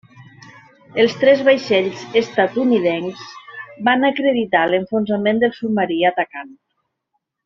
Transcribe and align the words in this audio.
Els 1.03 1.11
tres 1.23 1.41
vaixells 1.49 2.05
estatunidencs 2.21 3.27
van 3.91 4.09
acreditar 4.11 4.63
l'enfonsament 4.71 5.43
del 5.45 5.55
submarí 5.59 5.99
atacant. 6.13 6.51